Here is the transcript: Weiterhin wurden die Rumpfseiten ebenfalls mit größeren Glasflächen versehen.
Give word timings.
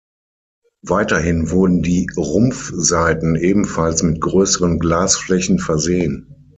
Weiterhin 0.81 1.51
wurden 1.51 1.83
die 1.83 2.07
Rumpfseiten 2.17 3.35
ebenfalls 3.35 4.01
mit 4.01 4.19
größeren 4.19 4.79
Glasflächen 4.79 5.59
versehen. 5.59 6.33